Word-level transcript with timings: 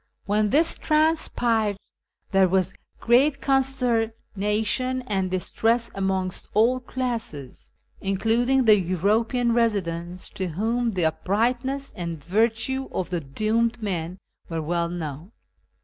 When 0.25 0.49
this 0.49 0.79
transpired 0.79 1.77
there 2.31 2.49
was 2.49 2.73
great 2.99 3.39
consternation 3.39 5.03
and 5.03 5.29
distress 5.29 5.91
amongst 5.93 6.47
all 6.55 6.79
classes, 6.79 7.73
including 7.99 8.65
the 8.65 8.79
European 8.79 9.51
residents, 9.53 10.27
to 10.31 10.47
whom 10.47 10.93
the 10.93 11.05
uprightness 11.05 11.93
and 11.95 12.17
virtue 12.23 12.87
of 12.91 13.11
the 13.11 13.19
doomed 13.21 13.79
men 13.83 14.17
were 14.49 14.63
well 14.63 14.89
known. 14.89 15.33